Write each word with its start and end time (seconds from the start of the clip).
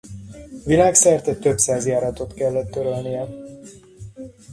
Világszerte 0.65 1.35
több 1.35 1.57
száz 1.57 1.85
járatot 1.87 2.33
kellett 2.33 2.71
törölnie. 2.71 3.27